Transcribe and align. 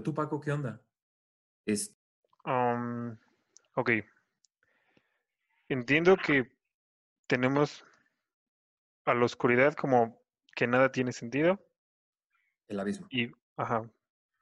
tú, 0.00 0.14
Paco, 0.14 0.40
¿qué 0.40 0.52
onda? 0.52 0.80
Es... 1.66 1.94
Um, 2.44 3.16
ok. 3.74 3.90
Entiendo 5.68 6.16
que 6.16 6.50
tenemos 7.26 7.84
a 9.04 9.14
la 9.14 9.24
oscuridad 9.24 9.74
como 9.74 10.22
que 10.54 10.66
nada 10.66 10.92
tiene 10.92 11.12
sentido. 11.12 11.60
El 12.68 12.80
abismo. 12.80 13.06
Y, 13.10 13.30
ajá, 13.56 13.88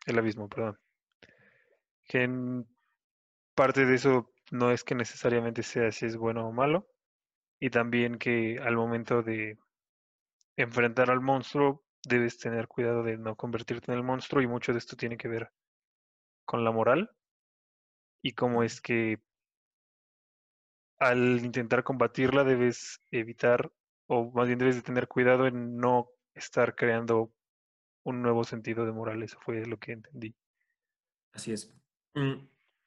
el 0.07 0.18
abismo, 0.18 0.48
perdón. 0.48 0.79
Que 2.04 2.22
en 2.22 2.67
parte 3.54 3.85
de 3.85 3.94
eso 3.94 4.32
no 4.50 4.71
es 4.71 4.82
que 4.82 4.94
necesariamente 4.94 5.62
sea 5.62 5.93
si 5.93 6.07
es 6.07 6.17
bueno 6.17 6.46
o 6.48 6.53
malo. 6.53 6.89
Y 7.61 7.71
también 7.71 8.18
que 8.18 8.58
al 8.58 8.76
momento 8.76 9.22
de 9.22 9.58
enfrentar 10.57 11.11
al 11.11 11.21
monstruo 11.21 11.85
debes 12.07 12.39
tener 12.39 12.69
cuidado 12.69 13.03
de 13.03 13.19
no 13.19 13.37
convertirte 13.37 13.93
en 13.93 13.99
el 13.99 14.04
monstruo 14.04 14.43
y 14.43 14.46
mucho 14.46 14.72
de 14.72 14.79
esto 14.79 14.96
tiene 14.96 15.17
que 15.17 15.29
ver 15.29 15.50
con 16.45 16.64
la 16.64 16.71
moral 16.71 17.11
y 18.22 18.32
cómo 18.32 18.63
es 18.63 18.81
que 18.81 19.21
al 20.99 21.44
intentar 21.44 21.82
combatirla 21.82 22.44
debes 22.44 23.00
evitar 23.11 23.71
o 24.07 24.31
más 24.32 24.46
bien 24.46 24.58
debes 24.58 24.77
de 24.77 24.82
tener 24.82 25.08
cuidado 25.08 25.46
en 25.46 25.77
no 25.77 26.11
estar 26.35 26.75
creando 26.75 27.32
un 28.05 28.22
nuevo 28.22 28.44
sentido 28.44 28.85
de 28.85 28.93
moral. 28.93 29.22
Eso 29.22 29.39
fue 29.41 29.64
lo 29.67 29.79
que 29.79 29.93
entendí. 29.93 30.35
Así 31.32 31.53
es. 31.53 31.72
Mm, 32.14 32.47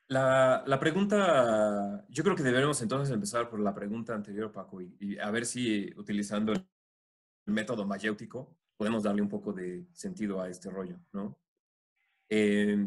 la, 0.09 0.63
la, 0.67 0.79
pregunta, 0.79 2.05
yo 2.09 2.23
creo 2.23 2.35
que 2.35 2.43
deberemos 2.43 2.81
entonces 2.81 3.13
empezar 3.13 3.49
por 3.49 3.59
la 3.59 3.73
pregunta 3.73 4.13
anterior, 4.13 4.51
Paco, 4.51 4.81
y, 4.81 5.17
a 5.17 5.31
ver 5.31 5.45
si 5.45 5.93
utilizando 5.97 6.51
el 6.51 6.65
método 7.45 7.85
mayéutico 7.85 8.57
podemos 8.83 9.03
darle 9.03 9.21
un 9.21 9.29
poco 9.29 9.53
de 9.53 9.87
sentido 9.93 10.41
a 10.41 10.49
este 10.49 10.69
rollo, 10.69 10.99
¿no? 11.13 11.39
Eh, 12.27 12.85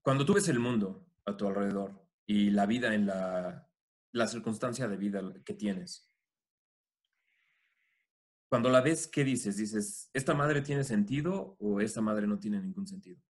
cuando 0.00 0.24
tú 0.24 0.32
ves 0.32 0.48
el 0.48 0.58
mundo 0.58 1.06
a 1.26 1.36
tu 1.36 1.46
alrededor 1.46 2.02
y 2.24 2.48
la 2.48 2.64
vida 2.64 2.94
en 2.94 3.04
la, 3.04 3.68
la 4.12 4.26
circunstancia 4.26 4.88
de 4.88 4.96
vida 4.96 5.20
que 5.44 5.52
tienes, 5.52 6.08
cuando 8.48 8.70
la 8.70 8.80
ves, 8.80 9.06
¿qué 9.06 9.22
dices? 9.22 9.58
Dices, 9.58 10.08
¿esta 10.14 10.32
madre 10.32 10.62
tiene 10.62 10.82
sentido 10.82 11.58
o 11.60 11.82
esta 11.82 12.00
madre 12.00 12.26
no 12.26 12.38
tiene 12.38 12.62
ningún 12.62 12.86
sentido? 12.86 13.20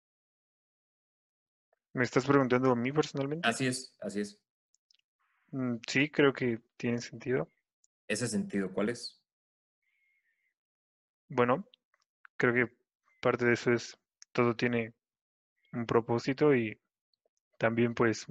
¿Me 1.94 2.05
estás 2.05 2.24
preguntando 2.24 2.70
a 2.70 2.77
mí 2.77 2.92
personalmente? 2.92 3.48
Así 3.48 3.66
es, 3.66 3.92
así 4.00 4.20
es. 4.20 4.40
Mm, 5.50 5.78
sí, 5.84 6.08
creo 6.10 6.33
que 6.33 6.60
tiene 6.77 7.00
sentido. 7.00 7.50
¿Ese 8.06 8.28
sentido 8.28 8.72
cuál 8.72 8.90
es? 8.90 9.20
Bueno, 11.28 11.66
creo 12.39 12.55
que 12.55 12.72
parte 13.20 13.44
de 13.44 13.53
eso 13.53 13.72
es, 13.72 13.98
todo 14.33 14.56
tiene 14.56 14.94
un 15.72 15.84
propósito 15.84 16.55
y 16.55 16.80
también 17.58 17.95
pues 17.95 18.27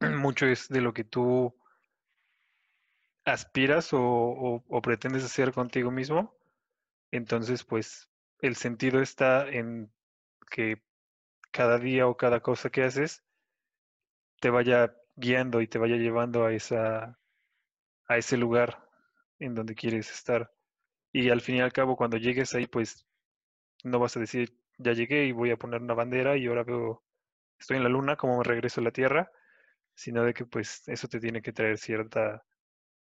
mucho 0.00 0.46
es 0.46 0.68
de 0.68 0.82
lo 0.82 0.92
que 0.92 1.04
tú 1.04 1.56
aspiras 3.24 3.90
o, 3.92 4.62
pretendes 4.82 5.24
hacer 5.24 5.52
contigo 5.52 5.90
mismo. 5.90 6.36
Entonces 7.10 7.64
pues 7.64 8.10
el 8.40 8.56
sentido 8.56 9.00
está 9.00 9.48
en 9.48 9.90
que 10.50 10.82
cada 11.52 11.78
día 11.78 12.06
o 12.08 12.16
cada 12.16 12.40
cosa 12.40 12.70
que 12.70 12.82
haces 12.82 13.24
te 14.40 14.50
vaya 14.50 14.94
guiando 15.14 15.60
y 15.60 15.68
te 15.68 15.78
vaya 15.78 15.96
llevando 15.96 16.44
a 16.44 16.52
esa 16.52 17.18
a 18.08 18.18
ese 18.18 18.36
lugar 18.36 18.88
en 19.38 19.54
donde 19.54 19.74
quieres 19.74 20.10
estar. 20.10 20.52
Y 21.12 21.30
al 21.30 21.40
fin 21.40 21.56
y 21.56 21.60
al 21.60 21.72
cabo, 21.72 21.96
cuando 21.96 22.16
llegues 22.16 22.54
ahí, 22.54 22.66
pues 22.66 23.06
no 23.82 23.98
vas 23.98 24.16
a 24.16 24.20
decir, 24.20 24.56
ya 24.78 24.92
llegué 24.92 25.26
y 25.26 25.32
voy 25.32 25.50
a 25.50 25.56
poner 25.56 25.80
una 25.80 25.94
bandera 25.94 26.36
y 26.36 26.46
ahora 26.46 26.64
veo, 26.64 27.02
estoy 27.58 27.76
en 27.76 27.82
la 27.84 27.88
luna, 27.88 28.16
como 28.16 28.38
me 28.38 28.44
regreso 28.44 28.80
a 28.80 28.84
la 28.84 28.90
Tierra, 28.90 29.30
sino 29.94 30.24
de 30.24 30.34
que 30.34 30.44
pues 30.44 30.86
eso 30.88 31.08
te 31.08 31.20
tiene 31.20 31.42
que 31.42 31.52
traer 31.52 31.78
cierta 31.78 32.44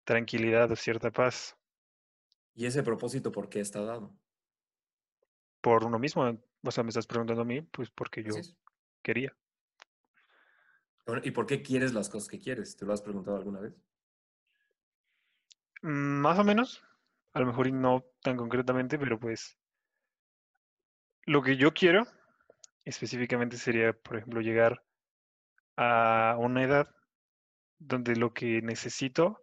tranquilidad 0.04 0.70
o 0.70 0.76
cierta 0.76 1.10
paz. 1.10 1.56
¿Y 2.54 2.66
ese 2.66 2.82
propósito 2.82 3.30
por 3.30 3.48
qué 3.48 3.60
está 3.60 3.82
dado? 3.82 4.14
Por 5.60 5.84
uno 5.84 5.98
mismo, 5.98 6.38
o 6.62 6.70
sea, 6.70 6.82
me 6.82 6.88
estás 6.88 7.06
preguntando 7.06 7.42
a 7.42 7.46
mí, 7.46 7.62
pues 7.62 7.90
porque 7.90 8.22
yo 8.22 8.34
quería. 9.02 9.36
¿Y 11.22 11.30
por 11.32 11.46
qué 11.46 11.62
quieres 11.62 11.92
las 11.92 12.08
cosas 12.08 12.28
que 12.28 12.38
quieres? 12.38 12.76
¿Te 12.76 12.84
lo 12.84 12.92
has 12.92 13.02
preguntado 13.02 13.36
alguna 13.36 13.60
vez? 13.60 13.74
Mm, 15.82 16.20
más 16.20 16.38
o 16.38 16.44
menos, 16.44 16.82
a 17.32 17.40
lo 17.40 17.46
mejor 17.46 17.70
no 17.72 18.04
tan 18.22 18.36
concretamente, 18.36 18.98
pero 18.98 19.18
pues 19.18 19.59
lo 21.26 21.42
que 21.42 21.56
yo 21.56 21.72
quiero 21.72 22.06
específicamente 22.84 23.56
sería, 23.56 23.92
por 23.92 24.16
ejemplo, 24.16 24.40
llegar 24.40 24.82
a 25.76 26.36
una 26.38 26.64
edad 26.64 26.94
donde 27.78 28.16
lo 28.16 28.34
que 28.34 28.62
necesito 28.62 29.42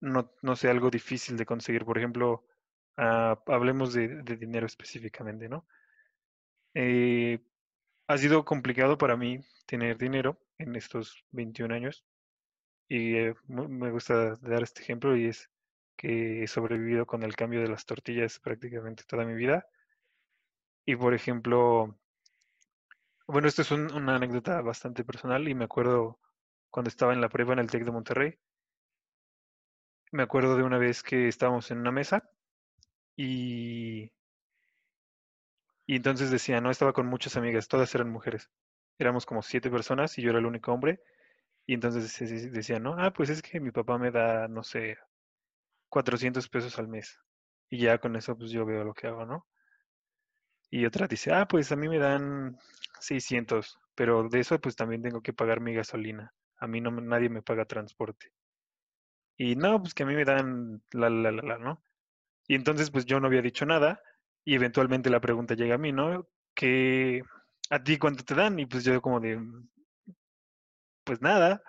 no, 0.00 0.56
sea 0.56 0.70
algo 0.70 0.90
difícil 0.90 1.36
de 1.36 1.46
conseguir. 1.46 1.84
Por 1.84 1.98
ejemplo, 1.98 2.44
ah, 2.96 3.40
hablemos 3.46 3.92
de, 3.94 4.22
dinero 4.22 4.66
específicamente, 4.66 5.48
¿no? 5.48 5.66
Eh, 6.74 7.40
ha 8.06 8.18
sido 8.18 8.44
complicado 8.44 8.98
para 8.98 9.16
mí 9.16 9.40
tener 9.66 9.98
dinero 9.98 10.38
en 10.58 10.76
estos 10.76 11.24
21 11.32 11.74
años 11.74 12.04
y 12.88 13.16
eh, 13.16 13.34
me 13.46 13.90
gusta 13.90 14.36
dar 14.36 14.62
este 14.62 14.82
ejemplo 14.82 15.16
y 15.16 15.26
es 15.26 15.50
que 15.96 16.42
he 16.42 16.46
sobrevivido 16.46 17.06
con 17.06 17.22
el 17.22 17.36
cambio 17.36 17.60
de 17.60 17.68
las 17.68 17.84
tortillas 17.84 18.38
prácticamente 18.38 19.04
toda 19.06 19.24
mi 19.24 19.34
vida. 19.34 19.66
Y 20.88 20.96
por 20.96 21.14
ejemplo, 21.14 21.94
bueno, 23.28 23.46
esto 23.46 23.62
es 23.62 23.70
una 23.70 24.16
anécdota 24.16 24.60
bastante 24.60 25.04
personal 25.04 25.46
y 25.48 25.54
me 25.54 25.66
acuerdo 25.66 26.18
cuando 26.68 26.88
estaba 26.88 27.12
en 27.12 27.20
la 27.20 27.28
prueba 27.28 27.52
en 27.52 27.60
el 27.60 27.70
TEC 27.70 27.84
de 27.84 27.92
Monterrey, 27.92 28.34
me 30.12 30.22
acuerdo 30.22 30.54
de 30.56 30.62
una 30.64 30.76
vez 30.78 31.02
que 31.02 31.28
estábamos 31.28 31.70
en 31.70 31.78
una 31.78 31.90
mesa 31.92 32.28
y, 33.16 34.12
y 35.86 35.96
entonces 35.96 36.30
decía, 36.30 36.60
no, 36.60 36.70
estaba 36.70 36.92
con 36.92 37.06
muchas 37.06 37.36
amigas, 37.36 37.68
todas 37.68 37.94
eran 37.94 38.10
mujeres. 38.10 38.50
Éramos 38.98 39.26
como 39.26 39.42
siete 39.42 39.70
personas 39.70 40.16
y 40.18 40.22
yo 40.22 40.30
era 40.30 40.38
el 40.38 40.46
único 40.46 40.72
hombre. 40.72 41.00
Y 41.66 41.74
entonces 41.74 42.52
decía, 42.52 42.80
no, 42.80 42.96
ah, 42.98 43.12
pues 43.12 43.30
es 43.30 43.42
que 43.42 43.60
mi 43.60 43.72
papá 43.72 43.98
me 43.98 44.10
da, 44.12 44.48
no 44.48 44.62
sé, 44.64 44.98
400 45.90 46.48
pesos 46.48 46.78
al 46.78 46.88
mes. 46.88 47.18
Y 47.70 47.80
ya 47.80 47.98
con 47.98 48.16
eso 48.16 48.36
pues 48.38 48.50
yo 48.52 48.66
veo 48.66 48.84
lo 48.84 48.94
que 48.94 49.08
hago, 49.08 49.26
¿no? 49.26 49.46
Y 50.70 50.86
otra 50.86 51.06
dice, 51.06 51.32
ah, 51.32 51.46
pues 51.48 51.72
a 51.72 51.76
mí 51.76 51.88
me 51.88 51.98
dan 51.98 52.58
600, 53.00 53.78
pero 53.94 54.28
de 54.28 54.40
eso 54.40 54.60
pues 54.60 54.76
también 54.76 55.02
tengo 55.02 55.22
que 55.22 55.32
pagar 55.32 55.60
mi 55.60 55.74
gasolina. 55.74 56.32
A 56.58 56.66
mí 56.66 56.80
no, 56.80 56.90
nadie 56.90 57.28
me 57.28 57.42
paga 57.42 57.64
transporte. 57.64 58.32
Y 59.36 59.56
no, 59.56 59.80
pues 59.80 59.94
que 59.94 60.02
a 60.02 60.06
mí 60.06 60.14
me 60.14 60.24
dan 60.24 60.82
la, 60.92 61.08
la, 61.08 61.30
la, 61.32 61.42
la, 61.42 61.58
¿no? 61.58 61.82
Y 62.48 62.54
entonces 62.54 62.90
pues 62.90 63.06
yo 63.06 63.20
no 63.20 63.28
había 63.28 63.42
dicho 63.42 63.66
nada 63.66 64.00
y 64.44 64.54
eventualmente 64.54 65.10
la 65.10 65.20
pregunta 65.20 65.54
llega 65.54 65.76
a 65.76 65.78
mí, 65.78 65.92
¿no? 65.92 66.28
Que 66.54 67.22
a 67.70 67.82
ti 67.82 67.98
cuánto 67.98 68.24
te 68.24 68.34
dan 68.34 68.58
y 68.58 68.66
pues 68.66 68.84
yo 68.84 69.00
como 69.02 69.20
de, 69.20 69.40
pues 71.04 71.20
nada. 71.20 71.62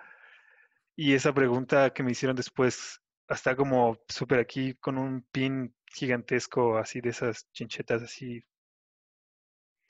Y 0.96 1.14
esa 1.14 1.32
pregunta 1.34 1.90
que 1.92 2.02
me 2.04 2.12
hicieron 2.12 2.36
después 2.36 3.00
hasta 3.28 3.56
como 3.56 3.98
súper 4.08 4.38
aquí 4.38 4.74
con 4.74 4.98
un 4.98 5.22
pin 5.32 5.74
gigantesco, 5.86 6.78
así 6.78 7.00
de 7.00 7.10
esas 7.10 7.50
chinchetas 7.52 8.02
así 8.02 8.44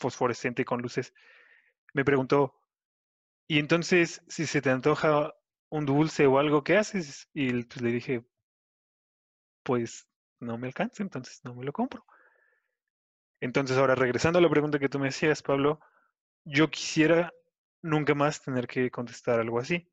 fosforescente 0.01 0.65
con 0.65 0.83
luces, 0.83 1.15
me 1.95 2.05
preguntó, 2.05 2.61
¿y 3.47 3.59
entonces 3.59 4.23
si 4.29 4.47
se 4.47 4.63
te 4.63 4.71
antoja 4.71 5.35
un 5.69 5.87
dulce 5.87 6.27
o 6.27 6.39
algo, 6.39 6.65
qué 6.65 6.77
haces? 6.77 7.29
Y 7.35 7.65
pues 7.65 7.83
le 7.83 7.93
dije, 7.93 8.25
pues 9.63 10.09
no 10.41 10.59
me 10.59 10.69
alcanza, 10.69 11.03
entonces 11.03 11.41
no 11.45 11.55
me 11.55 11.65
lo 11.65 11.73
compro. 11.73 12.05
Entonces 13.41 13.77
ahora 13.77 13.95
regresando 13.95 14.39
a 14.39 14.43
la 14.43 14.51
pregunta 14.51 14.79
que 14.79 14.89
tú 14.89 14.99
me 14.99 15.09
hacías, 15.09 15.43
Pablo, 15.43 15.81
yo 16.45 16.71
quisiera 16.71 17.33
nunca 17.83 18.15
más 18.15 18.43
tener 18.43 18.67
que 18.67 18.91
contestar 18.91 19.41
algo 19.41 19.59
así 19.59 19.89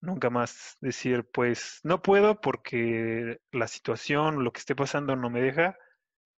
nunca 0.00 0.30
más 0.30 0.76
decir, 0.80 1.28
pues 1.30 1.80
no 1.82 2.02
puedo 2.02 2.40
porque 2.40 3.40
la 3.52 3.68
situación, 3.68 4.44
lo 4.44 4.52
que 4.52 4.60
esté 4.60 4.74
pasando 4.74 5.16
no 5.16 5.30
me 5.30 5.42
deja, 5.42 5.76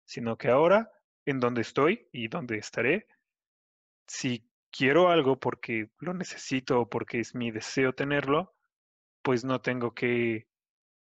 sino 0.05 0.37
que 0.37 0.49
ahora, 0.49 0.91
en 1.27 1.39
donde 1.39 1.61
estoy 1.61 2.07
y 2.11 2.27
donde 2.27 2.57
estaré, 2.57 3.07
si 4.07 4.49
quiero 4.71 5.09
algo 5.09 5.39
porque 5.39 5.91
lo 5.99 6.13
necesito 6.13 6.81
o 6.81 6.89
porque 6.89 7.19
es 7.19 7.35
mi 7.35 7.51
deseo 7.51 7.93
tenerlo, 7.93 8.55
pues 9.21 9.43
no 9.43 9.61
tengo 9.61 9.93
que 9.93 10.47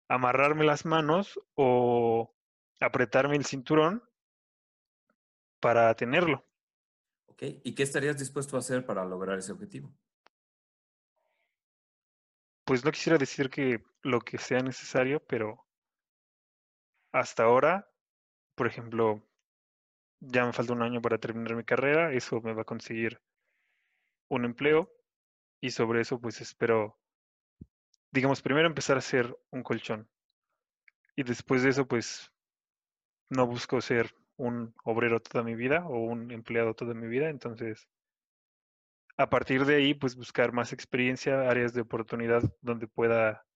amarrarme 0.09 0.65
las 0.65 0.85
manos 0.85 1.41
o 1.55 2.35
apretarme 2.81 3.37
el 3.37 3.47
cinturón 3.47 4.03
para 5.61 5.95
tenerlo. 5.95 6.45
Ok, 7.27 7.43
¿y 7.65 7.75
qué 7.75 7.83
estarías 7.83 8.19
dispuesto 8.19 8.57
a 8.57 8.61
hacer 8.61 8.85
para 8.85 9.05
lograr 9.05 9.39
ese 9.39 9.53
objetivo? 9.53 9.93
pues 12.67 12.85
no 12.85 12.91
quisiera 12.91 13.17
decir 13.17 13.49
que 13.49 13.85
lo 14.03 14.21
que 14.21 14.39
sea 14.39 14.61
necesario, 14.61 15.25
pero 15.25 15.65
hasta 17.13 17.45
ahora, 17.45 17.89
por 18.57 18.67
ejemplo, 18.67 19.23
ya 20.27 20.45
me 20.45 20.53
falta 20.53 20.73
un 20.73 20.83
año 20.83 21.01
para 21.01 21.19
terminar 21.19 21.55
mi 21.57 21.65
carrera, 21.65 22.13
eso 22.13 22.41
me 22.41 22.53
va 22.53 22.63
a 22.63 22.67
conseguir 22.67 23.21
un 24.29 24.45
empleo 24.45 24.91
y 25.61 25.71
sobre 25.71 26.01
eso 26.01 26.21
pues 26.21 26.41
espero, 26.41 26.99
digamos, 28.11 28.43
primero 28.43 28.67
empezar 28.67 28.97
a 28.97 28.99
hacer 28.99 29.37
un 29.51 29.63
colchón 29.63 30.09
y 31.15 31.23
después 31.23 31.63
de 31.63 31.71
eso 31.71 31.87
pues 31.87 32.31
no 33.31 33.47
busco 33.47 33.81
ser 33.81 34.15
un 34.37 34.75
obrero 34.85 35.21
toda 35.21 35.45
mi 35.45 35.55
vida 35.55 35.87
o 35.87 35.99
un 35.99 36.31
empleado 36.31 36.75
toda 36.75 36.95
mi 36.95 37.07
vida, 37.07 37.29
entonces 37.29 37.89
a 39.17 39.31
partir 39.31 39.65
de 39.65 39.77
ahí 39.77 39.95
pues 39.95 40.17
buscar 40.17 40.53
más 40.53 40.73
experiencia, 40.73 41.49
áreas 41.49 41.73
de 41.73 41.81
oportunidad 41.81 42.43
donde 42.61 42.87
pueda 42.87 43.47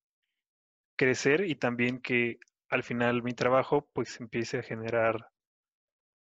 crecer 0.97 1.45
y 1.45 1.55
también 1.55 2.01
que 2.01 2.39
al 2.69 2.83
final 2.83 3.23
mi 3.23 3.35
trabajo 3.35 3.89
pues 3.93 4.21
empiece 4.21 4.59
a 4.59 4.63
generar 4.63 5.31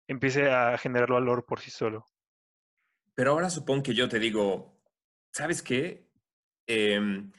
empiece 0.08 0.50
a 0.50 0.76
generar 0.78 1.10
valor 1.10 1.44
por 1.46 1.60
sí 1.60 1.70
solo. 1.70 2.04
Pero 3.14 3.32
ahora 3.32 3.50
supongo 3.50 3.82
que 3.84 3.94
yo 3.94 4.08
te 4.08 4.18
digo, 4.18 4.80
¿sabes 5.32 5.62
qué? 5.62 6.08
Em, 6.66 7.30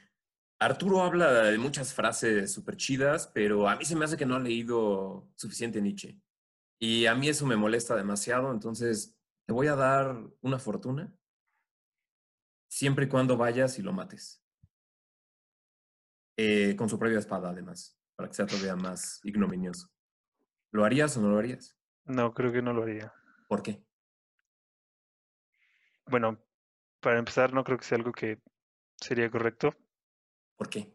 Arturo 0.58 1.02
habla 1.02 1.44
de 1.44 1.58
muchas 1.58 1.92
frases 1.92 2.52
súper 2.52 2.76
chidas, 2.76 3.30
pero 3.34 3.68
a 3.68 3.76
mí 3.76 3.84
se 3.84 3.96
me 3.96 4.04
hace 4.04 4.16
que 4.16 4.26
no 4.26 4.36
ha 4.36 4.40
leído 4.40 5.28
suficiente 5.34 5.80
Nietzsche. 5.80 6.20
Y 6.78 7.06
a 7.06 7.14
mí 7.14 7.28
eso 7.28 7.46
me 7.46 7.56
molesta 7.56 7.96
demasiado, 7.96 8.52
entonces 8.52 9.18
te 9.46 9.52
voy 9.52 9.66
a 9.66 9.74
dar 9.74 10.16
una 10.42 10.58
fortuna 10.58 11.14
siempre 12.70 13.06
y 13.06 13.08
cuando 13.08 13.36
vayas 13.36 13.78
y 13.78 13.82
lo 13.82 13.92
mates. 13.92 14.44
Eh, 16.36 16.74
con 16.76 16.88
su 16.88 16.98
propia 16.98 17.18
espada, 17.18 17.50
además, 17.50 17.98
para 18.14 18.28
que 18.28 18.34
sea 18.34 18.46
todavía 18.46 18.76
más 18.76 19.20
ignominioso. 19.24 19.88
¿Lo 20.72 20.84
harías 20.84 21.16
o 21.16 21.20
no 21.20 21.28
lo 21.30 21.38
harías? 21.38 21.79
No, 22.10 22.34
creo 22.34 22.52
que 22.52 22.60
no 22.60 22.72
lo 22.72 22.82
haría. 22.82 23.12
¿Por 23.48 23.62
qué? 23.62 23.80
Bueno, 26.06 26.38
para 27.00 27.18
empezar, 27.18 27.52
no 27.52 27.62
creo 27.62 27.78
que 27.78 27.84
sea 27.84 27.98
algo 27.98 28.10
que 28.10 28.40
sería 28.96 29.30
correcto. 29.30 29.76
¿Por 30.56 30.68
qué? 30.68 30.92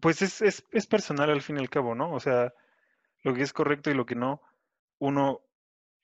Pues 0.00 0.20
es, 0.22 0.42
es, 0.42 0.66
es, 0.72 0.86
personal 0.86 1.30
al 1.30 1.42
fin 1.42 1.58
y 1.58 1.60
al 1.60 1.70
cabo, 1.70 1.94
¿no? 1.94 2.12
O 2.12 2.18
sea, 2.18 2.52
lo 3.22 3.34
que 3.34 3.42
es 3.42 3.52
correcto 3.52 3.90
y 3.90 3.94
lo 3.94 4.06
que 4.06 4.16
no, 4.16 4.42
uno 4.98 5.42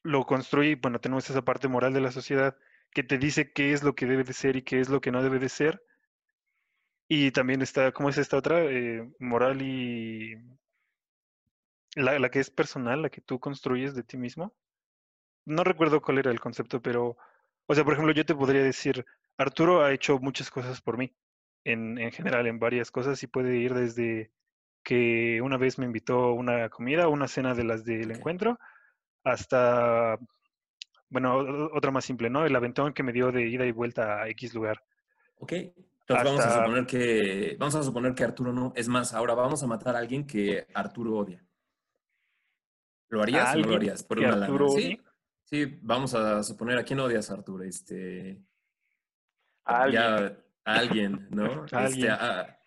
lo 0.03 0.25
construye 0.25 0.71
y 0.71 0.75
bueno, 0.77 1.01
tenemos 1.01 1.29
esa 1.29 1.43
parte 1.43 1.67
moral 1.67 1.95
de 1.95 2.01
la 2.01 2.13
sociedad 2.13 2.57
que 2.93 3.03
te 3.03 3.19
dice 3.19 3.53
qué 3.53 3.73
es 3.73 3.83
lo 3.83 3.95
que 3.97 4.07
debe 4.07 4.23
de 4.23 4.35
ser 4.35 4.57
y 4.57 4.63
qué 4.63 4.81
es 4.81 4.89
lo 4.89 5.01
que 5.01 5.11
no 5.11 5.23
debe 5.23 5.41
de 5.41 5.49
ser. 5.49 5.83
Y 7.09 7.33
también 7.33 7.63
está, 7.63 7.91
¿cómo 7.93 8.11
es 8.11 8.19
esta 8.19 8.37
otra? 8.37 8.63
Eh, 8.65 9.11
moral 9.19 9.63
y 9.63 10.37
la, 11.97 12.19
la, 12.21 12.31
que 12.31 12.39
es 12.39 12.51
personal, 12.51 13.03
la 13.03 13.11
que 13.11 13.21
tú 13.21 13.41
construyes 13.41 13.95
de 13.97 14.05
ti 14.05 14.17
mismo. 14.17 14.55
No 15.45 15.65
recuerdo 15.65 16.01
cuál 16.01 16.19
era 16.19 16.31
el 16.31 16.39
concepto, 16.39 16.81
pero, 16.81 17.17
o 17.67 17.75
sea, 17.75 17.83
por 17.83 17.95
ejemplo, 17.95 18.13
yo 18.15 18.25
te 18.25 18.35
podría 18.35 18.63
decir, 18.63 19.05
Arturo 19.37 19.83
ha 19.83 19.93
hecho 19.93 20.19
muchas 20.19 20.51
cosas 20.51 20.81
por 20.81 20.99
mí, 20.99 21.13
en, 21.65 21.99
en 21.99 22.13
general, 22.13 22.47
en 22.47 22.61
varias 22.61 22.91
cosas, 22.91 23.23
y 23.23 23.27
puede 23.27 23.57
ir 23.57 23.75
desde 23.75 24.31
que 24.85 25.41
una 25.43 25.57
vez 25.57 25.79
me 25.79 25.87
invitó 25.87 26.25
a 26.25 26.33
una 26.33 26.69
comida, 26.69 27.09
una 27.09 27.27
cena 27.27 27.55
de 27.55 27.65
las 27.65 27.85
del 27.85 28.13
encuentro, 28.13 28.59
hasta, 29.25 30.19
bueno, 31.09 31.71
otra 31.73 31.91
más 31.91 32.05
simple, 32.05 32.31
¿no? 32.31 32.47
El 32.47 32.55
aventón 32.55 32.93
que 32.93 33.03
me 33.03 33.13
dio 33.13 33.33
de 33.33 33.49
ida 33.49 33.67
y 33.67 33.73
vuelta 33.73 34.23
a 34.23 34.29
X 34.29 34.55
lugar. 34.55 34.81
Ok. 35.39 35.53
Entonces 36.09 36.25
vamos 36.25 36.45
a 36.45 36.55
suponer 36.55 36.87
que 36.87 37.57
vamos 37.59 37.75
a 37.75 37.83
suponer 37.83 38.15
que 38.15 38.23
Arturo 38.23 38.53
no. 38.53 38.73
Es 38.77 38.87
más, 38.87 39.13
ahora 39.13 39.35
vamos 39.35 39.61
a 39.65 39.67
matar 39.67 39.97
a 39.97 39.99
alguien 39.99 40.25
que 40.25 40.69
Arturo 40.73 41.17
odia. 41.17 41.45
¿Lo 43.09 43.23
harías 43.23 43.49
¿A 43.49 43.53
o 43.57 43.61
no 43.61 43.67
lo 43.69 43.77
harías? 43.77 44.03
Por 44.03 44.19
una 44.19 44.31
lana. 44.33 44.47
Arturo 44.47 44.69
Sí, 44.71 45.01
sí, 45.45 45.79
vamos 45.83 46.15
a 46.15 46.43
suponer 46.43 46.79
a 46.79 46.85
quién 46.85 47.01
odias, 47.01 47.31
Arturo. 47.31 47.65
Este. 47.65 48.43
A 49.65 49.83
alguien. 49.83 50.03
Ya, 50.03 50.17
a 50.65 50.75
alguien, 50.75 51.29
¿no? 51.31 51.65
Este, 51.65 51.77
alguien. 51.77 52.11
a- 52.13 52.59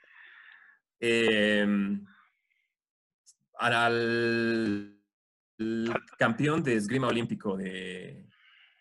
em, 0.99 2.05
al 3.55 5.01
campeón 6.17 6.63
de 6.63 6.75
esgrima 6.75 7.07
olímpico 7.07 7.57
de 7.57 8.27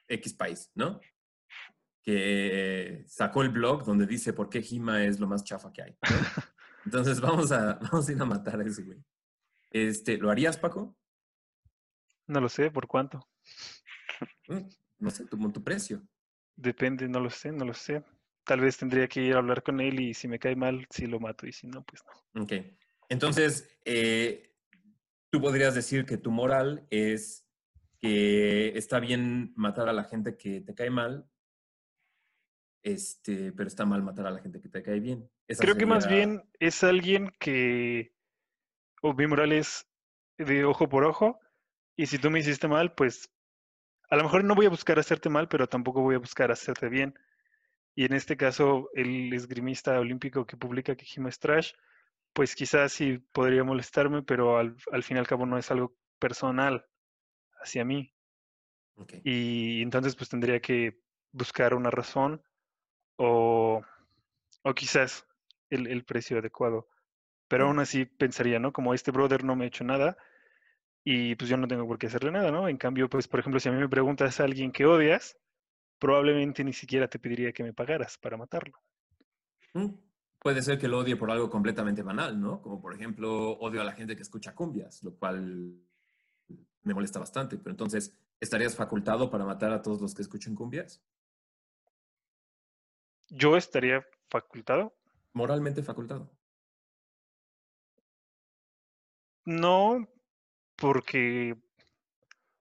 X 0.06 0.34
país, 0.34 0.70
¿no? 0.74 1.00
Que 2.02 3.04
sacó 3.06 3.42
el 3.42 3.50
blog 3.50 3.84
donde 3.84 4.06
dice 4.06 4.32
por 4.32 4.48
qué 4.48 4.62
Jima 4.62 5.04
es 5.04 5.18
lo 5.20 5.26
más 5.26 5.44
chafa 5.44 5.72
que 5.72 5.82
hay. 5.82 5.90
¿no? 5.90 5.98
Entonces 6.86 7.20
vamos 7.20 7.52
a, 7.52 7.74
vamos 7.82 8.08
a 8.08 8.12
ir 8.12 8.22
a 8.22 8.24
matar 8.24 8.60
a 8.60 8.64
ese 8.64 8.82
güey. 8.82 8.98
Este, 9.70 10.16
¿Lo 10.16 10.30
harías, 10.30 10.56
Paco? 10.56 10.96
No 12.28 12.40
lo 12.40 12.48
sé, 12.48 12.70
¿por 12.70 12.86
cuánto? 12.86 13.26
Mm, 14.48 14.68
No 14.98 15.10
sé, 15.10 15.26
tu, 15.26 15.50
tu 15.50 15.64
precio. 15.64 16.02
Depende, 16.56 17.08
no 17.08 17.20
lo 17.20 17.30
sé, 17.30 17.50
no 17.52 17.64
lo 17.64 17.74
sé. 17.74 18.04
Tal 18.44 18.60
vez 18.60 18.76
tendría 18.76 19.08
que 19.08 19.22
ir 19.22 19.34
a 19.34 19.38
hablar 19.38 19.62
con 19.62 19.80
él 19.80 20.00
y 20.00 20.14
si 20.14 20.28
me 20.28 20.38
cae 20.38 20.56
mal, 20.56 20.86
sí 20.90 21.06
lo 21.06 21.20
mato 21.20 21.46
y 21.46 21.52
si 21.52 21.66
no, 21.66 21.82
pues 21.84 22.02
no. 22.34 22.42
Ok. 22.42 22.52
Entonces, 23.08 23.78
eh, 23.84 24.54
tú 25.30 25.40
podrías 25.40 25.74
decir 25.74 26.04
que 26.04 26.18
tu 26.18 26.30
moral 26.30 26.86
es 26.90 27.46
que 28.00 28.76
está 28.76 29.00
bien 29.00 29.52
matar 29.56 29.88
a 29.88 29.92
la 29.92 30.04
gente 30.04 30.36
que 30.36 30.60
te 30.60 30.74
cae 30.74 30.90
mal, 30.90 31.30
este, 32.82 33.52
pero 33.52 33.68
está 33.68 33.84
mal 33.84 34.02
matar 34.02 34.26
a 34.26 34.30
la 34.30 34.40
gente 34.40 34.60
que 34.60 34.68
te 34.68 34.82
cae 34.82 35.00
bien. 35.00 35.30
Esa 35.46 35.62
Creo 35.62 35.76
que 35.76 35.86
más 35.86 36.06
bien 36.06 36.48
es 36.58 36.84
alguien 36.84 37.30
que, 37.38 38.14
o 39.02 39.14
mi 39.14 39.26
moral 39.26 39.52
es 39.52 39.86
de 40.36 40.64
ojo 40.64 40.88
por 40.88 41.04
ojo, 41.04 41.40
y 41.98 42.06
si 42.06 42.18
tú 42.18 42.30
me 42.30 42.40
hiciste 42.40 42.68
mal, 42.68 42.94
pues 42.94 43.30
a 44.10 44.16
lo 44.16 44.24
mejor 44.24 44.44
no 44.44 44.54
voy 44.56 44.66
a 44.66 44.70
buscar 44.70 44.98
hacerte 44.98 45.30
mal, 45.30 45.48
pero 45.48 45.68
tampoco 45.68 46.02
voy 46.02 46.16
a 46.16 46.20
buscar 46.20 46.52
hacerte 46.52 46.88
bien. 46.88 47.14
Y 47.94 48.06
en 48.06 48.14
este 48.14 48.36
caso, 48.36 48.90
el 48.94 49.32
esgrimista 49.34 50.00
olímpico 50.00 50.46
que 50.46 50.56
publica 50.58 50.96
que 50.96 51.06
Jima 51.06 51.30
es 51.30 51.40
trash, 51.40 51.72
pues 52.34 52.56
quizás 52.56 52.92
sí 52.92 53.18
podría 53.32 53.64
molestarme, 53.64 54.22
pero 54.22 54.58
al, 54.58 54.76
al 54.92 55.04
fin 55.04 55.18
y 55.18 55.20
al 55.20 55.28
cabo 55.28 55.46
no 55.46 55.58
es 55.58 55.70
algo 55.72 55.96
personal 56.20 56.86
hacia 57.62 57.84
mí. 57.84 58.14
Ok. 58.96 59.14
Y 59.22 59.82
entonces 59.82 60.16
pues 60.16 60.30
tendría 60.30 60.60
que 60.60 61.00
buscar 61.32 61.74
una 61.74 61.90
razón 61.90 62.42
o, 63.16 63.82
o 64.64 64.74
quizás 64.74 65.26
el, 65.70 65.88
el 65.88 66.04
precio 66.04 66.38
adecuado. 66.38 66.88
Pero 67.48 67.66
Mm. 67.66 67.68
aún 67.68 67.80
así 67.80 68.06
pensaría, 68.06 68.60
¿no? 68.60 68.72
Como 68.72 68.94
este 68.94 69.12
brother 69.12 69.44
no 69.44 69.56
me 69.56 69.66
ha 69.66 69.68
hecho 69.68 69.84
nada 69.84 70.18
y 71.10 71.34
pues 71.36 71.48
yo 71.48 71.56
no 71.56 71.66
tengo 71.66 71.86
por 71.86 71.98
qué 71.98 72.08
hacerle 72.08 72.30
nada, 72.30 72.50
¿no? 72.50 72.68
En 72.68 72.76
cambio, 72.76 73.08
pues 73.08 73.26
por 73.28 73.40
ejemplo, 73.40 73.58
si 73.58 73.70
a 73.70 73.72
mí 73.72 73.78
me 73.78 73.88
preguntas 73.88 74.40
a 74.40 74.44
alguien 74.44 74.70
que 74.70 74.84
odias, 74.84 75.38
probablemente 75.98 76.62
ni 76.62 76.74
siquiera 76.74 77.08
te 77.08 77.18
pediría 77.18 77.50
que 77.50 77.62
me 77.64 77.72
pagaras 77.72 78.18
para 78.18 78.36
matarlo. 78.36 78.78
Mm, 79.72 79.94
Puede 80.38 80.60
ser 80.60 80.78
que 80.78 80.86
lo 80.86 80.98
odie 80.98 81.16
por 81.16 81.30
algo 81.30 81.48
completamente 81.48 82.02
banal, 82.02 82.38
¿no? 82.38 82.60
Como 82.60 82.78
por 82.78 82.94
ejemplo, 82.94 83.52
odio 83.58 83.80
a 83.80 83.84
la 83.84 83.92
gente 83.92 84.16
que 84.16 84.22
escucha 84.22 84.54
cumbias, 84.54 85.02
lo 85.02 85.14
cual 85.14 85.80
me 86.82 86.92
molesta 86.92 87.18
bastante. 87.18 87.56
Pero 87.56 87.70
entonces, 87.70 88.14
¿estarías 88.38 88.76
facultado 88.76 89.30
para 89.30 89.46
matar 89.46 89.72
a 89.72 89.80
todos 89.80 90.02
los 90.02 90.14
que 90.14 90.20
escuchen 90.20 90.54
cumbias? 90.54 91.02
Yo 93.30 93.56
estaría 93.56 94.06
facultado. 94.28 94.94
Moralmente 95.32 95.82
facultado. 95.82 96.30
No, 99.46 100.06
porque, 100.78 101.56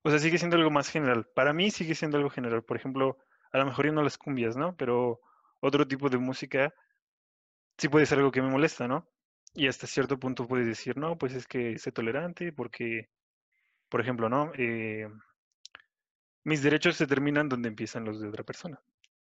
o 0.02 0.10
sea, 0.10 0.20
sigue 0.20 0.38
siendo 0.38 0.58
algo 0.58 0.72
más 0.72 0.90
general. 0.90 1.28
Para 1.36 1.54
mí 1.54 1.72
sigue 1.72 1.96
siendo 1.96 2.18
algo 2.18 2.30
general. 2.30 2.64
Por 2.64 2.78
ejemplo, 2.78 3.18
a 3.52 3.60
lo 3.60 3.66
mejor 3.66 3.86
ya 3.86 3.92
no 3.92 4.04
las 4.04 4.18
cumbias, 4.18 4.58
¿no? 4.58 4.76
Pero 4.76 5.22
otro 5.60 5.88
tipo 5.88 6.10
de 6.10 6.18
música 6.18 6.74
sí 7.78 7.88
puede 7.88 8.06
ser 8.06 8.18
algo 8.18 8.32
que 8.32 8.42
me 8.42 8.50
molesta, 8.50 8.88
¿no? 8.88 9.08
Y 9.54 9.68
hasta 9.68 9.88
cierto 9.88 10.20
punto 10.20 10.48
puedes 10.48 10.68
decir, 10.68 10.98
no, 10.98 11.18
pues 11.18 11.34
es 11.34 11.48
que 11.48 11.78
sé 11.78 11.92
tolerante 11.92 12.52
porque, 12.52 13.10
por 13.88 14.02
ejemplo, 14.02 14.30
¿no? 14.30 14.52
Eh, 14.58 15.08
mis 16.44 16.64
derechos 16.64 16.96
se 16.96 17.08
terminan 17.08 17.50
donde 17.50 17.70
empiezan 17.70 18.06
los 18.06 18.20
de 18.20 18.28
otra 18.28 18.44
persona, 18.44 18.82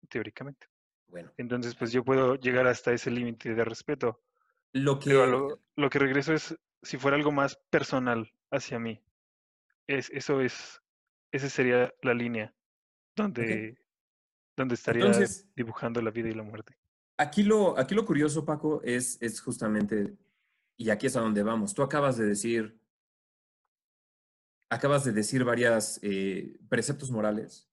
teóricamente. 0.10 0.68
Bueno, 1.08 1.32
Entonces, 1.38 1.75
pues 1.75 1.92
yo 1.92 2.04
puedo 2.04 2.36
llegar 2.36 2.68
hasta 2.68 2.92
ese 2.92 3.12
límite 3.12 3.54
de 3.54 3.63
respeto. 3.63 4.22
lo 4.74 5.00
que... 5.00 5.12
Pero 5.12 5.24
a 5.24 5.28
lo, 5.28 5.60
lo 5.75 5.90
que 5.90 6.00
regreso 6.00 6.34
es 6.34 6.58
si 6.82 6.98
fuera 6.98 7.16
algo 7.16 7.32
más 7.32 7.56
personal 7.70 8.30
hacia 8.53 8.79
mí. 8.79 9.01
Es, 9.88 10.10
eso 10.12 10.39
es, 10.41 10.81
esa 11.31 11.50
sería 11.50 11.93
la 12.01 12.13
línea 12.13 12.53
donde, 13.15 13.77
donde 14.55 14.75
estaría 14.75 15.05
Entonces, 15.05 15.48
dibujando 15.55 16.01
la 16.01 16.12
vida 16.12 16.29
y 16.29 16.33
la 16.33 16.43
muerte. 16.43 16.77
Aquí 17.17 17.43
lo, 17.43 17.77
aquí 17.77 17.95
lo 17.95 18.05
curioso, 18.05 18.45
Paco, 18.45 18.81
es, 18.83 19.22
es 19.22 19.41
justamente, 19.41 20.17
y 20.77 20.89
aquí 20.89 21.07
es 21.07 21.15
a 21.15 21.22
donde 21.22 21.43
vamos. 21.43 21.74
Tú 21.74 21.83
acabas 21.83 22.17
de 22.17 22.25
decir, 22.25 22.79
acabas 24.69 25.03
de 25.03 25.12
decir 25.12 25.43
varias 25.43 26.00
eh, 26.01 26.60
preceptos 26.69 27.12
morales, 27.12 27.69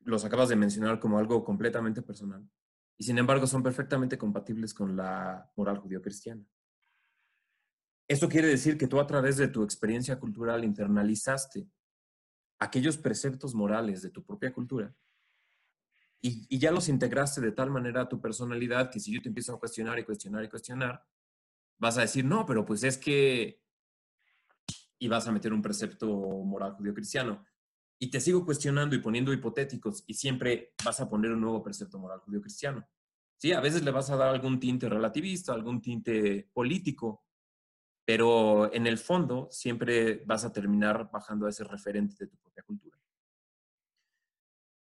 los 0.00 0.24
acabas 0.24 0.48
de 0.48 0.56
mencionar 0.56 1.00
como 1.00 1.18
algo 1.18 1.44
completamente 1.44 2.02
personal, 2.02 2.48
y 2.96 3.04
sin 3.04 3.18
embargo 3.18 3.46
son 3.46 3.62
perfectamente 3.62 4.18
compatibles 4.18 4.74
con 4.74 4.96
la 4.96 5.50
moral 5.56 5.78
judío-cristiana. 5.78 6.44
Esto 8.10 8.28
quiere 8.28 8.48
decir 8.48 8.76
que 8.76 8.88
tú 8.88 8.98
a 8.98 9.06
través 9.06 9.36
de 9.36 9.46
tu 9.46 9.62
experiencia 9.62 10.18
cultural 10.18 10.64
internalizaste 10.64 11.68
aquellos 12.58 12.98
preceptos 12.98 13.54
morales 13.54 14.02
de 14.02 14.10
tu 14.10 14.24
propia 14.24 14.52
cultura 14.52 14.92
y, 16.20 16.58
ya 16.58 16.72
los 16.72 16.88
integraste 16.88 17.40
de 17.40 17.52
tal 17.52 17.70
manera 17.70 18.00
a 18.00 18.08
tu 18.08 18.20
personalidad 18.20 18.90
que 18.90 18.98
si 18.98 19.14
yo 19.14 19.22
te 19.22 19.28
empiezo 19.28 19.54
a 19.54 19.60
cuestionar 19.60 19.96
y 20.00 20.04
cuestionar 20.04 20.42
y 20.42 20.48
cuestionar, 20.48 21.04
vas 21.78 21.98
a 21.98 22.00
decir, 22.00 22.24
no, 22.24 22.44
pero 22.44 22.64
pues 22.66 22.82
es 22.82 22.98
que... 22.98 23.62
Y 24.98 25.06
vas 25.06 25.28
a 25.28 25.32
meter 25.32 25.52
un 25.52 25.62
precepto 25.62 26.08
moral 26.08 26.72
judío-cristiano. 26.72 27.46
Y 28.00 28.10
te 28.10 28.18
sigo 28.18 28.44
cuestionando 28.44 28.96
y 28.96 28.98
poniendo 28.98 29.32
hipotéticos 29.32 30.02
y 30.08 30.14
siempre 30.14 30.74
vas 30.84 30.98
a 30.98 31.08
poner 31.08 31.30
un 31.30 31.42
nuevo 31.42 31.62
precepto 31.62 32.00
moral 32.00 32.18
judío-cristiano. 32.18 32.84
Sí, 33.38 33.52
a 33.52 33.60
veces 33.60 33.84
le 33.84 33.92
vas 33.92 34.10
a 34.10 34.16
dar 34.16 34.30
algún 34.30 34.58
tinte 34.58 34.88
relativista, 34.88 35.52
algún 35.52 35.80
tinte 35.80 36.50
político, 36.52 37.24
pero 38.04 38.72
en 38.72 38.86
el 38.86 38.98
fondo 38.98 39.48
siempre 39.50 40.22
vas 40.26 40.44
a 40.44 40.52
terminar 40.52 41.10
bajando 41.12 41.46
a 41.46 41.50
ese 41.50 41.64
referente 41.64 42.16
de 42.18 42.26
tu 42.26 42.36
propia 42.38 42.62
cultura. 42.62 43.00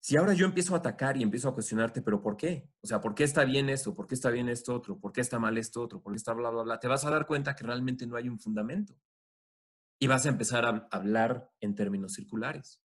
Si 0.06 0.16
ahora 0.18 0.36
yo 0.36 0.46
empiezo 0.46 0.76
a 0.76 0.78
atacar 0.78 1.18
y 1.18 1.24
empiezo 1.24 1.50
a 1.50 1.54
cuestionarte, 1.56 2.04
pero 2.04 2.22
¿por 2.22 2.38
qué? 2.38 2.70
O 2.84 2.86
sea, 2.86 3.02
¿por 3.02 3.16
qué 3.16 3.24
está 3.24 3.44
bien 3.44 3.70
esto? 3.70 3.96
¿Por 3.96 4.06
qué 4.06 4.14
está 4.14 4.30
bien 4.30 4.50
esto 4.50 4.76
otro? 4.76 5.00
¿Por 5.00 5.12
qué 5.12 5.22
está 5.22 5.40
mal 5.40 5.58
esto 5.58 5.82
otro? 5.82 6.00
¿Por 6.00 6.14
qué 6.14 6.18
está 6.18 6.32
bla, 6.34 6.52
bla, 6.52 6.62
bla? 6.62 6.80
Te 6.80 6.88
vas 6.88 7.06
a 7.06 7.10
dar 7.10 7.26
cuenta 7.26 7.56
que 7.56 7.64
realmente 7.64 8.06
no 8.06 8.16
hay 8.16 8.30
un 8.30 8.40
fundamento. 8.40 8.96
Y 9.98 10.06
vas 10.06 10.28
a 10.28 10.30
empezar 10.30 10.64
a 10.64 10.88
hablar 10.92 11.52
en 11.60 11.74
términos 11.74 12.14
circulares. 12.14 12.80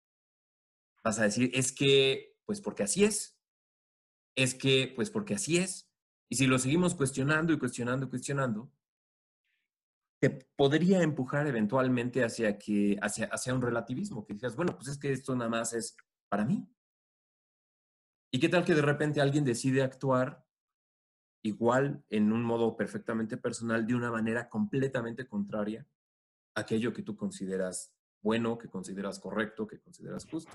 Vas 1.04 1.18
a 1.18 1.24
decir, 1.24 1.50
es 1.52 1.72
que, 1.72 2.38
pues 2.46 2.62
porque 2.62 2.84
así 2.84 3.04
es. 3.04 3.38
Es 4.34 4.54
que, 4.54 4.90
pues 4.96 5.10
porque 5.10 5.34
así 5.34 5.58
es. 5.58 5.90
Y 6.30 6.36
si 6.36 6.46
lo 6.46 6.58
seguimos 6.58 6.94
cuestionando 6.94 7.52
y 7.52 7.58
cuestionando 7.58 8.06
y 8.06 8.08
cuestionando, 8.08 8.72
te 10.20 10.30
podría 10.54 11.02
empujar 11.02 11.46
eventualmente 11.46 12.22
hacia, 12.22 12.58
que, 12.58 12.98
hacia, 13.00 13.26
hacia 13.26 13.54
un 13.54 13.62
relativismo, 13.62 14.26
que 14.26 14.34
digas, 14.34 14.54
bueno, 14.54 14.76
pues 14.76 14.88
es 14.88 14.98
que 14.98 15.10
esto 15.12 15.34
nada 15.34 15.48
más 15.48 15.72
es 15.72 15.96
para 16.28 16.44
mí. 16.44 16.68
¿Y 18.32 18.38
qué 18.38 18.48
tal 18.48 18.64
que 18.64 18.74
de 18.74 18.82
repente 18.82 19.20
alguien 19.20 19.44
decide 19.44 19.82
actuar 19.82 20.46
igual 21.42 22.04
en 22.10 22.32
un 22.32 22.44
modo 22.44 22.76
perfectamente 22.76 23.38
personal 23.38 23.86
de 23.86 23.94
una 23.94 24.10
manera 24.10 24.50
completamente 24.50 25.26
contraria 25.26 25.88
a 26.54 26.60
aquello 26.60 26.92
que 26.92 27.02
tú 27.02 27.16
consideras 27.16 27.96
bueno, 28.22 28.58
que 28.58 28.68
consideras 28.68 29.18
correcto, 29.18 29.66
que 29.66 29.80
consideras 29.80 30.26
justo? 30.26 30.52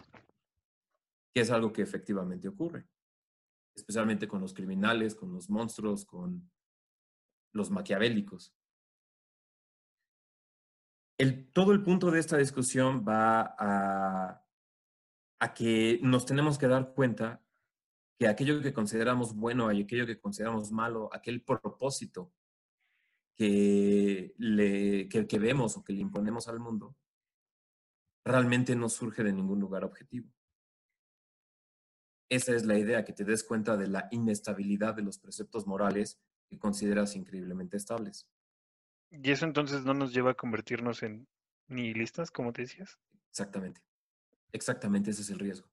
Que 1.34 1.42
es 1.42 1.50
algo 1.50 1.74
que 1.74 1.82
efectivamente 1.82 2.48
ocurre, 2.48 2.88
especialmente 3.76 4.28
con 4.28 4.42
los 4.42 4.54
criminales, 4.54 5.16
con 5.16 5.34
los 5.34 5.50
monstruos, 5.50 6.06
con 6.06 6.52
los 7.52 7.72
maquiavélicos. 7.72 8.54
El, 11.18 11.52
todo 11.52 11.72
el 11.72 11.82
punto 11.82 12.12
de 12.12 12.20
esta 12.20 12.38
discusión 12.38 13.06
va 13.08 13.56
a, 13.58 14.42
que 15.54 16.00
nos 16.02 16.26
tenemos 16.26 16.58
que 16.58 16.68
dar 16.68 16.94
cuenta 16.94 17.42
que 18.18 18.28
aquello 18.28 18.62
que 18.62 18.74
consideramos 18.74 19.36
bueno 19.36 19.72
y 19.72 19.84
aquello 19.84 20.06
que 20.06 20.20
consideramos 20.20 20.72
malo, 20.72 21.10
aquel 21.14 21.44
propósito 21.44 22.34
que, 23.36 24.34
le, 24.38 25.08
que, 25.08 25.40
vemos 25.40 25.78
o 25.78 25.84
que 25.84 25.94
le 25.94 26.02
imponemos 26.02 26.48
al 26.48 26.60
mundo, 26.60 26.98
realmente 28.26 28.76
no 28.76 28.90
surge 28.90 29.24
de 29.24 29.34
ningún 29.34 29.60
lugar 29.60 29.84
objetivo. 29.84 30.30
Esa 32.28 32.56
es 32.56 32.66
la 32.66 32.78
idea, 32.78 33.06
que 33.06 33.14
te 33.14 33.24
des 33.24 33.44
cuenta 33.44 33.78
de 33.78 33.88
la 33.88 34.08
inestabilidad 34.12 34.96
de 34.96 35.04
los 35.04 35.20
preceptos 35.20 35.68
morales 35.68 36.20
que 36.50 36.58
consideras 36.58 37.16
increíblemente 37.16 37.78
estables. 37.78 38.28
¿Y 39.24 39.32
eso 39.32 39.46
entonces 39.46 39.84
no 39.84 39.94
nos 39.94 40.14
lleva 40.14 40.32
a 40.32 40.36
convertirnos 40.36 41.04
en 41.04 41.28
nihilistas, 41.68 42.32
como 42.32 42.54
te 42.54 42.64
decías? 42.64 43.00
Exactamente. 43.30 43.82
Exactamente 44.52 45.12
ese 45.12 45.22
es 45.22 45.30
el 45.30 45.40
riesgo. 45.40 45.70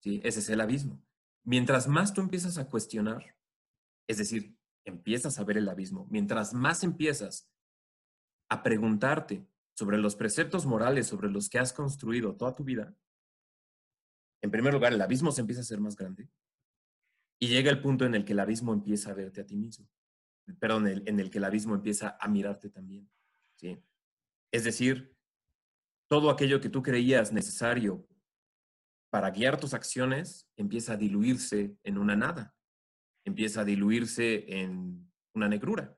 ¿sí? 0.00 0.20
Ese 0.24 0.40
es 0.40 0.48
el 0.48 0.60
abismo. 0.60 1.02
Mientras 1.44 1.88
más 1.88 2.12
tú 2.12 2.20
empiezas 2.20 2.58
a 2.58 2.68
cuestionar, 2.68 3.36
es 4.06 4.18
decir, 4.18 4.56
empiezas 4.84 5.38
a 5.38 5.44
ver 5.44 5.58
el 5.58 5.68
abismo, 5.68 6.06
mientras 6.10 6.54
más 6.54 6.82
empiezas 6.82 7.48
a 8.50 8.62
preguntarte 8.62 9.46
sobre 9.74 9.98
los 9.98 10.16
preceptos 10.16 10.66
morales 10.66 11.06
sobre 11.06 11.30
los 11.30 11.48
que 11.48 11.58
has 11.58 11.72
construido 11.72 12.36
toda 12.36 12.54
tu 12.54 12.64
vida, 12.64 12.94
en 14.42 14.50
primer 14.50 14.72
lugar, 14.72 14.92
el 14.92 15.00
abismo 15.00 15.32
se 15.32 15.40
empieza 15.40 15.62
a 15.62 15.64
ser 15.64 15.80
más 15.80 15.96
grande 15.96 16.28
y 17.40 17.48
llega 17.48 17.70
el 17.70 17.80
punto 17.80 18.04
en 18.04 18.14
el 18.14 18.24
que 18.24 18.32
el 18.32 18.40
abismo 18.40 18.72
empieza 18.72 19.10
a 19.10 19.14
verte 19.14 19.40
a 19.40 19.46
ti 19.46 19.56
mismo. 19.56 19.88
Perdón, 20.54 20.86
en 20.86 21.20
el 21.20 21.30
que 21.30 21.38
el 21.38 21.44
abismo 21.44 21.74
empieza 21.74 22.16
a 22.20 22.28
mirarte 22.28 22.70
también. 22.70 23.10
¿sí? 23.56 23.82
Es 24.50 24.64
decir, 24.64 25.16
todo 26.08 26.30
aquello 26.30 26.60
que 26.60 26.70
tú 26.70 26.82
creías 26.82 27.32
necesario 27.32 28.06
para 29.10 29.30
guiar 29.30 29.58
tus 29.58 29.74
acciones 29.74 30.48
empieza 30.56 30.94
a 30.94 30.96
diluirse 30.96 31.76
en 31.82 31.98
una 31.98 32.16
nada, 32.16 32.54
empieza 33.24 33.62
a 33.62 33.64
diluirse 33.64 34.60
en 34.60 35.10
una 35.34 35.48
negrura. 35.48 35.96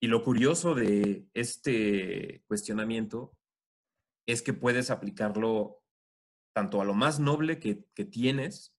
Y 0.00 0.08
lo 0.08 0.22
curioso 0.22 0.74
de 0.74 1.26
este 1.32 2.42
cuestionamiento 2.46 3.36
es 4.26 4.42
que 4.42 4.52
puedes 4.52 4.90
aplicarlo 4.90 5.82
tanto 6.54 6.80
a 6.80 6.84
lo 6.84 6.94
más 6.94 7.20
noble 7.20 7.58
que, 7.58 7.74
tienes 8.04 8.74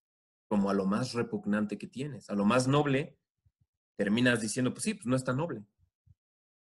como 0.48 0.70
a 0.70 0.74
lo 0.74 0.86
más 0.86 1.14
repugnante 1.14 1.78
que 1.78 1.88
tienes. 1.88 2.30
A 2.30 2.36
lo 2.36 2.46
más 2.46 2.68
noble 2.68 3.18
terminas 3.98 4.40
diciendo, 4.40 4.74
pues 4.74 4.84
sí, 4.84 4.94
pues 4.94 5.08
no 5.08 5.16
es 5.16 5.26
tan 5.26 5.38
noble. 5.38 5.66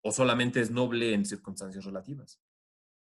O 0.01 0.13
solamente 0.13 0.61
es 0.61 0.71
noble 0.71 1.13
en 1.13 1.27
circunstancias 1.27 1.85
relativas. 1.85 2.41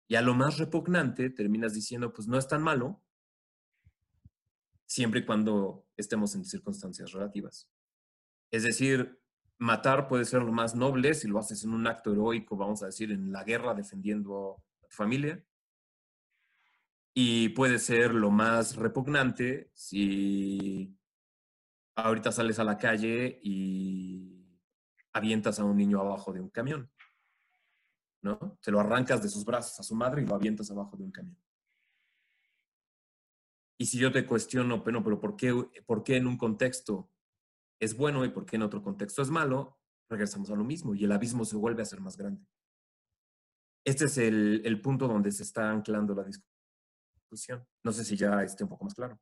Y 0.07 0.15
a 0.15 0.21
lo 0.21 0.33
más 0.33 0.57
repugnante 0.57 1.29
terminas 1.29 1.73
diciendo, 1.73 2.11
pues 2.11 2.27
no 2.27 2.37
es 2.37 2.47
tan 2.47 2.61
malo, 2.61 3.01
siempre 4.85 5.21
y 5.21 5.25
cuando 5.25 5.87
estemos 5.95 6.35
en 6.35 6.45
circunstancias 6.45 7.11
relativas. 7.11 7.69
Es 8.51 8.63
decir, 8.63 9.19
matar 9.57 10.07
puede 10.07 10.25
ser 10.25 10.41
lo 10.41 10.51
más 10.51 10.75
noble 10.75 11.13
si 11.13 11.27
lo 11.27 11.39
haces 11.39 11.63
en 11.63 11.73
un 11.73 11.87
acto 11.87 12.11
heroico, 12.11 12.57
vamos 12.57 12.83
a 12.83 12.87
decir, 12.87 13.11
en 13.11 13.31
la 13.31 13.43
guerra 13.43 13.73
defendiendo 13.73 14.61
a 14.83 14.87
tu 14.87 14.95
familia. 14.95 15.43
Y 17.15 17.49
puede 17.49 17.79
ser 17.79 18.13
lo 18.13 18.31
más 18.31 18.75
repugnante 18.75 19.71
si 19.73 20.95
ahorita 21.95 22.31
sales 22.31 22.59
a 22.59 22.63
la 22.63 22.77
calle 22.77 23.39
y 23.43 24.43
avientas 25.13 25.59
a 25.59 25.63
un 25.63 25.77
niño 25.77 25.99
abajo 25.99 26.33
de 26.33 26.41
un 26.41 26.49
camión. 26.49 26.91
¿No? 28.21 28.57
Se 28.61 28.71
lo 28.71 28.79
arrancas 28.79 29.21
de 29.21 29.29
sus 29.29 29.43
brazos 29.43 29.79
a 29.79 29.83
su 29.83 29.95
madre 29.95 30.21
y 30.21 30.25
lo 30.25 30.35
avientas 30.35 30.71
abajo 30.71 30.95
de 30.95 31.03
un 31.03 31.11
camión. 31.11 31.37
Y 33.77 33.85
si 33.85 33.97
yo 33.97 34.11
te 34.11 34.25
cuestiono, 34.25 34.81
bueno, 34.81 35.03
pero 35.03 35.19
¿por 35.19 35.35
qué, 35.35 35.53
¿por 35.85 36.03
qué 36.03 36.15
en 36.15 36.27
un 36.27 36.37
contexto 36.37 37.11
es 37.79 37.97
bueno 37.97 38.23
y 38.23 38.29
por 38.29 38.45
qué 38.45 38.55
en 38.55 38.61
otro 38.61 38.81
contexto 38.81 39.21
es 39.21 39.29
malo? 39.29 39.77
Regresamos 40.09 40.49
a 40.51 40.55
lo 40.55 40.63
mismo 40.63 40.95
y 40.95 41.03
el 41.03 41.11
abismo 41.11 41.43
se 41.43 41.57
vuelve 41.57 41.81
a 41.81 41.85
ser 41.85 41.99
más 41.99 42.15
grande. 42.15 42.45
Este 43.85 44.05
es 44.05 44.17
el, 44.17 44.61
el 44.63 44.79
punto 44.79 45.07
donde 45.07 45.31
se 45.31 45.43
está 45.43 45.69
anclando 45.69 46.15
la 46.15 46.23
discusión. 46.23 47.67
No 47.83 47.91
sé 47.91 48.05
si 48.05 48.15
ya 48.15 48.41
esté 48.41 48.63
un 48.63 48.69
poco 48.69 48.85
más 48.85 48.93
claro. 48.93 49.19